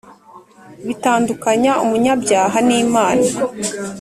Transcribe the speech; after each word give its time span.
bitandukanya 0.87 1.71
umunyabyaha 1.83 2.57
n'Imana, 2.67 3.27